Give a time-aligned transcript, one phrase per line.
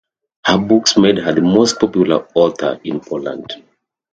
[0.45, 3.61] Her books made her the most popular author in Poland.